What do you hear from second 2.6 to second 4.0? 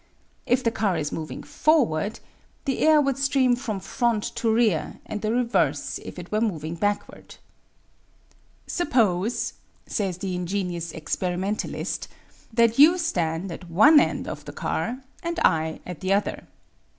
the RELATIVE MOTION ON A TRAIN 5 air would stream from